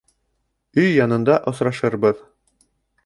[0.83, 2.25] Өй янында осрашырбыҙ